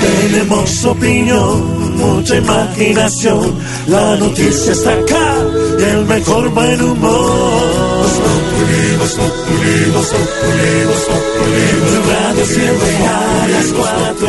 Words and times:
Tenemos 0.00 0.84
opinión, 0.84 1.96
mucha 1.96 2.36
imaginación. 2.36 3.54
La 3.88 4.16
noticia 4.16 4.72
está 4.72 4.92
acá 4.92 5.36
y 5.78 5.82
el 5.82 6.06
mejor 6.06 6.48
buen 6.50 6.82
humor. 6.82 7.90
Radio 12.08 12.44
siempre 12.44 12.96
a 13.06 13.48
las 13.48 13.66
cuatro. 13.72 14.28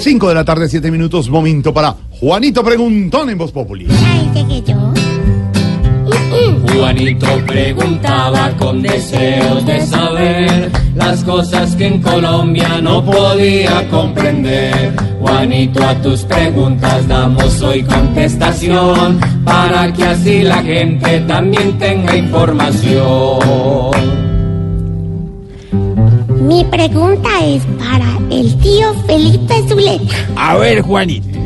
5 0.00 0.28
de 0.28 0.34
la 0.34 0.44
tarde, 0.44 0.68
7 0.68 0.90
minutos, 0.90 1.28
momento 1.28 1.74
para 1.74 1.94
Juanito 2.10 2.64
Preguntón 2.64 3.28
en 3.28 3.38
Voz 3.38 3.52
Populi. 3.52 3.86
Ay, 3.90 4.30
llegué 4.34 4.62
yo. 4.62 4.99
Juanito 6.72 7.26
preguntaba 7.46 8.50
con 8.58 8.82
deseos 8.82 9.64
de 9.66 9.80
saber 9.86 10.70
las 10.94 11.24
cosas 11.24 11.74
que 11.76 11.86
en 11.86 12.00
Colombia 12.00 12.80
no 12.80 13.04
podía 13.04 13.88
comprender. 13.90 14.94
Juanito, 15.20 15.82
a 15.82 15.94
tus 15.96 16.22
preguntas 16.22 17.06
damos 17.08 17.60
hoy 17.62 17.82
contestación 17.82 19.20
para 19.44 19.92
que 19.92 20.04
así 20.04 20.42
la 20.42 20.62
gente 20.62 21.20
también 21.20 21.78
tenga 21.78 22.16
información. 22.16 23.90
Mi 26.42 26.64
pregunta 26.64 27.28
es 27.44 27.62
para 27.78 28.18
el 28.30 28.56
tío 28.58 28.94
Felipe 29.06 29.54
Zuleta. 29.68 30.14
A 30.36 30.56
ver, 30.56 30.82
Juanito. 30.82 31.28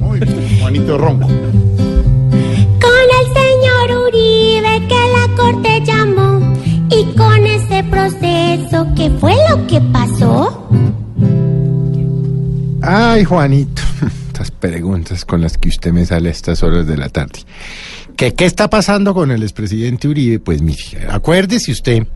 Muy 0.00 0.20
bien, 0.20 0.58
Juanito 0.60 0.98
Ronco. 0.98 1.28
Que 4.74 4.88
la 4.88 5.36
corte 5.36 5.82
llamó 5.84 6.40
y 6.90 7.04
con 7.16 7.46
ese 7.46 7.84
proceso, 7.84 8.88
¿qué 8.96 9.08
fue 9.20 9.32
lo 9.48 9.66
que 9.68 9.80
pasó? 9.80 10.68
Ay, 12.82 13.22
Juanito. 13.22 13.82
Estas 14.26 14.50
preguntas 14.50 15.24
con 15.24 15.40
las 15.40 15.58
que 15.58 15.68
usted 15.68 15.92
me 15.92 16.04
sale 16.04 16.28
a 16.28 16.32
estas 16.32 16.64
horas 16.64 16.88
de 16.88 16.96
la 16.96 17.08
tarde. 17.08 17.38
¿Qué, 18.16 18.34
qué 18.34 18.46
está 18.46 18.68
pasando 18.68 19.14
con 19.14 19.30
el 19.30 19.44
expresidente 19.44 20.08
Uribe? 20.08 20.40
Pues 20.40 20.60
mire, 20.60 21.06
acuérdese 21.08 21.70
usted 21.70 22.08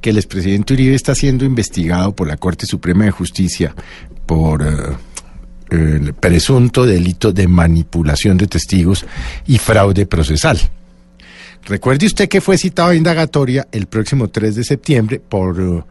que 0.00 0.10
el 0.10 0.16
expresidente 0.16 0.74
Uribe 0.74 0.96
está 0.96 1.14
siendo 1.14 1.44
investigado 1.44 2.12
por 2.14 2.26
la 2.26 2.36
Corte 2.36 2.66
Suprema 2.66 3.04
de 3.04 3.12
Justicia 3.12 3.72
por 4.26 4.62
eh, 4.62 4.96
el 5.70 6.12
presunto 6.14 6.86
delito 6.86 7.32
de 7.32 7.46
manipulación 7.46 8.36
de 8.36 8.48
testigos 8.48 9.06
y 9.46 9.58
fraude 9.58 10.06
procesal. 10.06 10.58
Recuerde 11.66 12.06
usted 12.06 12.28
que 12.28 12.40
fue 12.40 12.58
citado 12.58 12.90
a 12.90 12.94
indagatoria 12.94 13.66
el 13.72 13.86
próximo 13.86 14.28
3 14.28 14.54
de 14.54 14.64
septiembre 14.64 15.20
por 15.20 15.60
eh, 15.60 15.82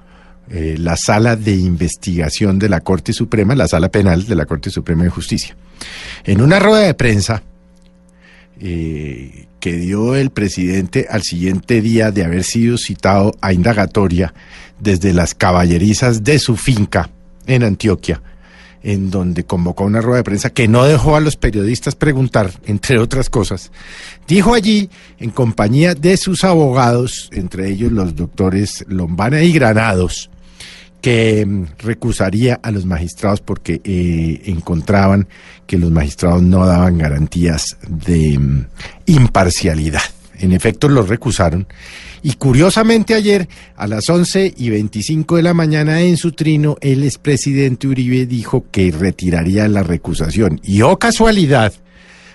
eh, 0.49 0.75
la 0.77 0.95
sala 0.97 1.35
de 1.35 1.55
investigación 1.55 2.59
de 2.59 2.69
la 2.69 2.81
Corte 2.81 3.11
Suprema, 3.11 3.55
la 3.55 3.67
sala 3.67 3.89
penal 3.89 4.25
de 4.25 4.35
la 4.35 4.45
Corte 4.45 4.69
Suprema 4.69 5.03
de 5.03 5.09
Justicia. 5.09 5.55
En 6.23 6.41
una 6.41 6.59
rueda 6.59 6.85
de 6.85 6.93
prensa 6.93 7.41
eh, 8.59 9.47
que 9.59 9.73
dio 9.73 10.15
el 10.15 10.29
presidente 10.29 11.07
al 11.09 11.23
siguiente 11.23 11.81
día 11.81 12.11
de 12.11 12.23
haber 12.23 12.43
sido 12.43 12.77
citado 12.77 13.35
a 13.41 13.51
indagatoria 13.51 14.33
desde 14.79 15.13
las 15.13 15.33
caballerizas 15.33 16.23
de 16.23 16.37
su 16.37 16.55
finca 16.55 17.09
en 17.47 17.63
Antioquia, 17.63 18.21
en 18.83 19.09
donde 19.09 19.45
convocó 19.45 19.85
una 19.85 20.01
rueda 20.01 20.17
de 20.17 20.23
prensa 20.23 20.49
que 20.49 20.67
no 20.67 20.83
dejó 20.83 21.15
a 21.15 21.21
los 21.21 21.37
periodistas 21.37 21.95
preguntar, 21.95 22.51
entre 22.65 22.99
otras 22.99 23.29
cosas. 23.29 23.71
Dijo 24.27 24.53
allí, 24.53 24.89
en 25.19 25.31
compañía 25.31 25.95
de 25.95 26.17
sus 26.17 26.43
abogados, 26.43 27.29
entre 27.31 27.69
ellos 27.69 27.91
los 27.91 28.15
doctores 28.15 28.85
Lombana 28.87 29.41
y 29.41 29.53
Granados, 29.53 30.29
que 31.01 31.45
mm, 31.45 31.65
recusaría 31.79 32.59
a 32.63 32.71
los 32.71 32.85
magistrados 32.85 33.41
porque 33.41 33.81
eh, 33.83 34.41
encontraban 34.45 35.27
que 35.65 35.77
los 35.77 35.91
magistrados 35.91 36.41
no 36.41 36.65
daban 36.65 36.97
garantías 36.97 37.77
de 37.87 38.37
mm, 38.37 38.65
imparcialidad. 39.07 40.01
En 40.39 40.51
efecto, 40.51 40.89
los 40.89 41.09
recusaron. 41.09 41.67
Y 42.21 42.33
curiosamente 42.33 43.13
ayer, 43.13 43.47
a 43.75 43.85
las 43.85 44.09
11 44.09 44.53
y 44.55 44.69
25 44.69 45.35
de 45.35 45.43
la 45.43 45.53
mañana 45.53 46.01
en 46.01 46.17
su 46.17 46.31
trino, 46.31 46.77
el 46.79 47.03
expresidente 47.03 47.87
Uribe 47.87 48.25
dijo 48.25 48.65
que 48.71 48.91
retiraría 48.91 49.67
la 49.67 49.83
recusación. 49.83 50.61
Y 50.63 50.81
oh 50.81 50.97
casualidad, 50.97 51.73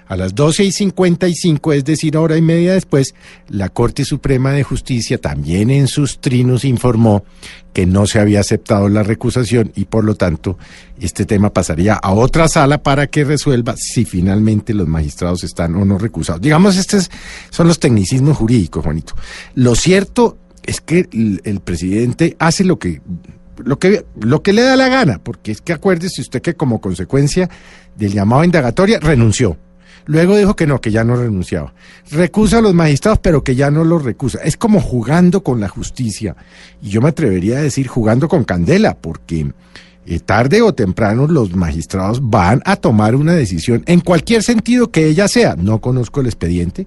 a 0.08 0.16
las 0.16 0.34
12 0.34 0.64
y 0.64 0.72
55, 0.72 1.72
es 1.74 1.84
decir, 1.84 2.16
hora 2.16 2.36
y 2.36 2.42
media 2.42 2.72
después, 2.72 3.14
la 3.48 3.69
Corte 3.69 4.04
Suprema 4.04 4.52
de 4.52 4.62
Justicia 4.62 5.19
también 5.19 5.70
en 5.70 5.86
sus 5.86 6.19
trinos 6.19 6.64
informó 6.64 7.24
que 7.74 7.86
no 7.86 8.06
se 8.06 8.18
había 8.18 8.41
aceptado 8.41 8.88
la 8.88 9.02
recusación 9.02 9.70
y 9.76 9.84
por 9.84 10.04
lo 10.04 10.14
tanto 10.14 10.58
este 10.98 11.26
tema 11.26 11.52
pasaría 11.52 11.94
a 11.94 12.12
otra 12.12 12.48
sala 12.48 12.82
para 12.82 13.06
que 13.06 13.22
resuelva 13.22 13.76
si 13.76 14.04
finalmente 14.04 14.74
los 14.74 14.88
magistrados 14.88 15.44
están 15.44 15.76
o 15.76 15.84
no 15.84 15.98
recusados. 15.98 16.41
Digamos, 16.41 16.76
estos 16.76 17.10
son 17.50 17.68
los 17.68 17.78
tecnicismos 17.78 18.36
jurídicos, 18.36 18.82
Juanito. 18.82 19.14
Lo 19.54 19.74
cierto 19.74 20.38
es 20.64 20.80
que 20.80 21.08
el, 21.12 21.60
presidente 21.60 22.36
hace 22.38 22.64
lo 22.64 22.78
que 22.78 23.00
lo 23.58 23.78
que, 23.78 24.04
lo 24.20 24.42
que 24.42 24.52
le 24.52 24.62
da 24.62 24.76
la 24.76 24.88
gana, 24.88 25.18
porque 25.18 25.50
es 25.50 25.60
que 25.60 25.72
acuérdese 25.72 26.20
usted 26.20 26.41
que 26.41 26.54
como 26.54 26.80
consecuencia 26.80 27.50
del 27.97 28.12
llamado 28.12 28.42
a 28.42 28.44
indagatoria 28.44 29.00
renunció. 29.00 29.56
Luego 30.06 30.37
dijo 30.37 30.56
que 30.56 30.66
no, 30.66 30.81
que 30.81 30.91
ya 30.91 31.04
no 31.04 31.16
renunciaba. 31.16 31.75
Recusa 32.10 32.59
a 32.59 32.60
los 32.62 32.75
magistrados, 32.75 33.19
pero 33.19 33.44
que 33.44 33.54
ya 33.54 33.71
no 33.71 33.84
los 33.84 34.04
recusa. 34.04 34.38
Es 34.43 34.56
como 34.56 34.81
jugando 34.81 35.43
con 35.43 35.60
la 35.60 35.69
justicia. 35.69 36.37
Y 36.81 36.91
yo 36.91 37.00
me 37.00 37.10
atrevería 37.10 37.59
a 37.59 37.62
decir 37.62 37.88
jugando 37.88 38.28
con 38.28 38.44
candela, 38.44 38.97
porque 38.97 39.53
eh, 40.06 40.21
tarde 40.21 40.62
o 40.62 40.72
temprano 40.72 41.27
los 41.27 41.54
magistrados 41.54 42.21
van 42.22 42.62
a 42.65 42.77
tomar 42.77 43.15
una 43.15 43.34
decisión 43.34 43.82
en 43.87 44.00
cualquier 44.00 44.43
sentido 44.43 44.91
que 44.91 45.06
ella 45.06 45.28
sea. 45.28 45.56
No 45.56 45.81
conozco 45.81 46.21
el 46.21 46.27
expediente. 46.27 46.87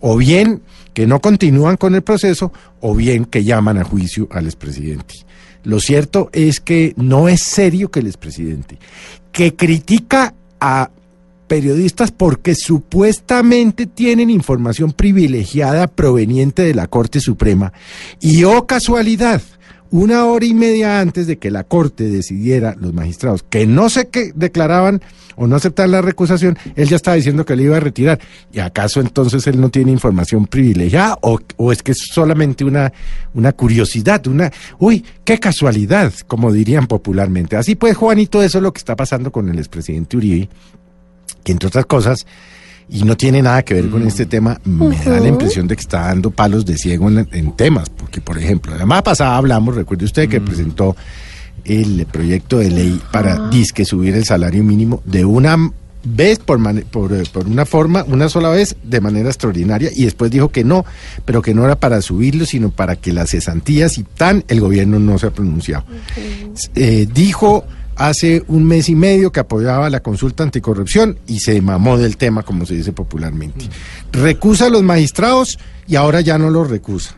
O 0.00 0.16
bien 0.16 0.62
que 0.92 1.06
no 1.06 1.20
continúan 1.20 1.76
con 1.76 1.94
el 1.94 2.02
proceso, 2.02 2.52
o 2.80 2.94
bien 2.94 3.24
que 3.26 3.44
llaman 3.44 3.78
a 3.78 3.84
juicio 3.84 4.28
al 4.30 4.46
expresidente. 4.46 5.14
Lo 5.62 5.78
cierto 5.80 6.30
es 6.32 6.60
que 6.60 6.94
no 6.96 7.28
es 7.28 7.42
serio 7.42 7.90
que 7.90 8.00
el 8.00 8.06
expresidente, 8.06 8.78
que 9.32 9.56
critica 9.56 10.34
a 10.60 10.90
periodistas 11.46 12.10
porque 12.10 12.54
supuestamente 12.54 13.86
tienen 13.86 14.30
información 14.30 14.92
privilegiada 14.92 15.86
proveniente 15.86 16.62
de 16.62 16.74
la 16.74 16.86
Corte 16.86 17.20
Suprema. 17.20 17.72
Y 18.20 18.44
oh 18.44 18.66
casualidad, 18.66 19.42
una 19.90 20.26
hora 20.26 20.44
y 20.44 20.54
media 20.54 21.00
antes 21.00 21.26
de 21.26 21.38
que 21.38 21.50
la 21.50 21.64
Corte 21.64 22.04
decidiera, 22.04 22.74
los 22.78 22.92
magistrados, 22.92 23.44
que 23.48 23.66
no 23.66 23.88
sé 23.88 24.08
qué 24.08 24.32
declaraban 24.34 25.00
o 25.36 25.46
no 25.46 25.56
aceptaban 25.56 25.90
la 25.92 26.02
recusación, 26.02 26.58
él 26.74 26.88
ya 26.88 26.96
estaba 26.96 27.16
diciendo 27.16 27.44
que 27.44 27.56
le 27.56 27.64
iba 27.64 27.76
a 27.76 27.80
retirar. 27.80 28.18
¿Y 28.52 28.58
acaso 28.58 29.00
entonces 29.00 29.46
él 29.46 29.60
no 29.60 29.68
tiene 29.68 29.92
información 29.92 30.46
privilegiada 30.46 31.18
o, 31.20 31.38
o 31.56 31.72
es 31.72 31.82
que 31.82 31.92
es 31.92 31.98
solamente 31.98 32.64
una, 32.64 32.92
una 33.34 33.52
curiosidad, 33.52 34.26
una, 34.26 34.50
uy, 34.78 35.04
qué 35.24 35.38
casualidad, 35.38 36.12
como 36.26 36.52
dirían 36.52 36.86
popularmente? 36.86 37.56
Así 37.56 37.74
pues, 37.74 37.96
Juanito, 37.96 38.42
eso 38.42 38.58
es 38.58 38.62
lo 38.62 38.72
que 38.72 38.78
está 38.78 38.96
pasando 38.96 39.30
con 39.30 39.48
el 39.48 39.58
expresidente 39.58 40.16
Uribe 40.16 40.48
que 41.46 41.52
entre 41.52 41.68
otras 41.68 41.86
cosas, 41.86 42.26
y 42.88 43.04
no 43.04 43.16
tiene 43.16 43.40
nada 43.40 43.62
que 43.62 43.74
ver 43.74 43.88
con 43.88 44.04
este 44.04 44.26
tema, 44.26 44.60
me 44.64 44.96
da 44.96 45.20
la 45.20 45.28
impresión 45.28 45.68
de 45.68 45.76
que 45.76 45.80
está 45.80 46.00
dando 46.00 46.32
palos 46.32 46.66
de 46.66 46.76
ciego 46.76 47.08
en, 47.08 47.28
en 47.30 47.52
temas, 47.52 47.88
porque 47.88 48.20
por 48.20 48.36
ejemplo, 48.36 48.72
la 48.72 48.78
semana 48.78 49.02
pasada 49.02 49.36
hablamos, 49.36 49.76
recuerde 49.76 50.06
usted 50.06 50.28
que 50.28 50.40
presentó 50.40 50.96
el 51.64 52.04
proyecto 52.06 52.58
de 52.58 52.70
ley 52.70 53.00
para 53.12 53.48
disque 53.48 53.84
subir 53.84 54.16
el 54.16 54.24
salario 54.24 54.64
mínimo 54.64 55.02
de 55.04 55.24
una 55.24 55.56
vez 56.02 56.40
por, 56.40 56.60
por, 56.86 57.12
eh, 57.12 57.22
por 57.32 57.46
una 57.46 57.64
forma, 57.64 58.04
una 58.08 58.28
sola 58.28 58.48
vez, 58.48 58.74
de 58.82 59.00
manera 59.00 59.28
extraordinaria, 59.28 59.90
y 59.94 60.04
después 60.04 60.32
dijo 60.32 60.48
que 60.48 60.64
no, 60.64 60.84
pero 61.24 61.42
que 61.42 61.54
no 61.54 61.64
era 61.64 61.76
para 61.76 62.02
subirlo, 62.02 62.44
sino 62.44 62.70
para 62.70 62.96
que 62.96 63.12
las 63.12 63.30
cesantías 63.30 63.98
y 63.98 64.02
tan, 64.02 64.42
el 64.48 64.60
gobierno 64.60 64.98
no 64.98 65.16
se 65.16 65.28
ha 65.28 65.30
pronunciado. 65.30 65.84
Eh, 66.74 67.06
dijo 67.12 67.64
hace 67.96 68.44
un 68.48 68.64
mes 68.64 68.88
y 68.88 68.94
medio 68.94 69.32
que 69.32 69.40
apoyaba 69.40 69.90
la 69.90 70.00
consulta 70.00 70.42
anticorrupción 70.44 71.18
y 71.26 71.40
se 71.40 71.60
mamó 71.60 71.98
del 71.98 72.16
tema, 72.16 72.42
como 72.42 72.66
se 72.66 72.74
dice 72.74 72.92
popularmente. 72.92 73.66
Recusa 74.12 74.66
a 74.66 74.70
los 74.70 74.82
magistrados 74.82 75.58
y 75.88 75.96
ahora 75.96 76.20
ya 76.20 76.38
no 76.38 76.50
los 76.50 76.70
recusa. 76.70 77.16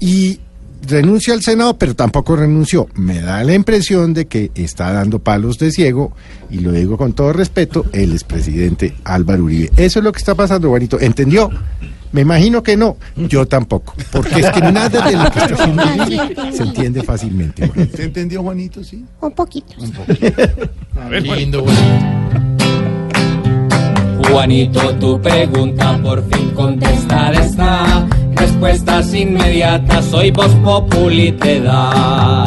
Y 0.00 0.40
renuncia 0.86 1.34
al 1.34 1.42
Senado, 1.42 1.78
pero 1.78 1.94
tampoco 1.94 2.36
renunció. 2.36 2.88
Me 2.94 3.20
da 3.20 3.42
la 3.44 3.54
impresión 3.54 4.14
de 4.14 4.26
que 4.26 4.50
está 4.54 4.92
dando 4.92 5.18
palos 5.18 5.58
de 5.58 5.70
ciego, 5.70 6.12
y 6.50 6.58
lo 6.58 6.72
digo 6.72 6.96
con 6.96 7.12
todo 7.12 7.32
respeto, 7.32 7.84
el 7.92 8.12
expresidente 8.12 8.94
Álvaro 9.04 9.44
Uribe. 9.44 9.70
Eso 9.76 10.00
es 10.00 10.04
lo 10.04 10.12
que 10.12 10.18
está 10.18 10.34
pasando, 10.34 10.68
Juanito. 10.68 11.00
¿Entendió? 11.00 11.50
Me 12.14 12.20
imagino 12.20 12.62
que 12.62 12.76
no. 12.76 12.96
Yo 13.16 13.44
tampoco. 13.44 13.92
Porque 14.12 14.38
es 14.38 14.50
que 14.52 14.60
nada 14.60 14.88
de 14.88 15.16
lo 15.16 15.30
que 15.32 15.38
está 15.40 15.54
haciendo 15.54 16.52
se 16.56 16.62
entiende 16.62 17.02
fácilmente. 17.02 17.66
Juanito. 17.66 17.90
¿Usted 17.90 18.04
entendió, 18.04 18.40
Juanito? 18.40 18.84
Sí. 18.84 19.04
Un 19.20 19.32
poquito. 19.32 19.74
Lindo, 21.36 21.64
Juanito. 21.64 22.44
Juanito, 24.30 24.94
tu 25.00 25.20
pregunta 25.20 25.98
por 26.04 26.22
fin 26.30 26.50
contestada 26.50 27.32
está. 27.32 28.06
Respuestas 28.36 29.12
inmediatas, 29.12 30.12
hoy 30.12 30.30
Voz 30.30 30.54
Populi 30.62 31.32
te 31.32 31.62
da. 31.62 32.44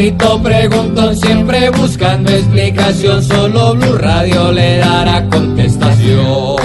Juanito 0.00 0.42
preguntó 0.42 1.14
siempre 1.14 1.68
buscando 1.68 2.30
explicación, 2.30 3.22
solo 3.22 3.74
Blue 3.74 3.98
Radio 3.98 4.50
le 4.50 4.78
dará 4.78 5.28
contestación. 5.28 6.56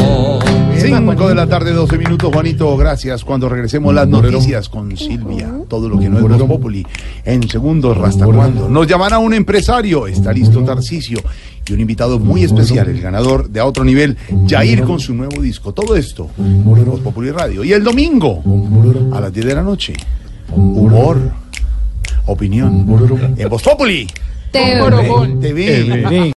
5 0.78 1.28
de 1.28 1.36
la 1.36 1.46
tarde, 1.46 1.74
12 1.74 1.98
minutos, 1.98 2.32
Juanito, 2.32 2.78
gracias. 2.78 3.26
Cuando 3.26 3.50
regresemos 3.50 3.94
las 3.94 4.08
noticias 4.08 4.70
con 4.70 4.96
Silvia, 4.96 5.52
todo 5.68 5.90
lo 5.90 6.00
que 6.00 6.08
no 6.08 6.18
es 6.18 6.24
Voz 6.24 6.48
Populi, 6.48 6.88
en 7.26 7.50
segundos, 7.50 7.98
¿hasta 8.02 8.26
cuándo? 8.26 8.70
Nos 8.70 8.88
llamará 8.88 9.18
un 9.18 9.34
empresario, 9.34 10.08
está 10.08 10.32
listo 10.32 10.64
Tarcisio, 10.64 11.20
y 11.68 11.74
un 11.74 11.82
invitado 11.82 12.20
muy 12.20 12.46
especial, 12.46 12.88
el 12.88 13.02
ganador 13.02 13.50
de 13.50 13.60
a 13.60 13.66
otro 13.66 13.84
nivel, 13.84 14.16
Jair 14.48 14.84
con 14.84 15.02
su 15.02 15.14
nuevo 15.14 15.42
disco. 15.42 15.74
Todo 15.74 15.98
esto, 15.98 16.30
Voz 16.38 17.02
Populi 17.02 17.32
Radio. 17.32 17.66
Y 17.66 17.74
el 17.74 17.84
domingo, 17.84 18.42
a 19.12 19.20
las 19.20 19.34
10 19.34 19.46
de 19.46 19.56
la 19.56 19.62
noche, 19.62 19.94
humor, 20.54 21.20
opinión, 22.26 22.86
en 23.38 23.50
Voz 23.50 23.64
Populi. 23.64 24.08
TV. 24.52 25.30
TV. 25.42 26.34